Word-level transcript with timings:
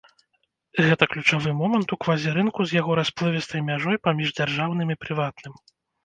Гэта 0.85 1.07
ключавы 1.11 1.51
момант 1.57 1.91
у 1.95 1.97
квазірынку 2.05 2.65
з 2.71 2.75
яго 2.81 2.91
расплывістай 2.99 3.61
мяжой 3.67 3.97
паміж 4.07 4.27
дзяржаўным 4.39 4.95
і 4.95 4.97
прыватным. 5.05 5.53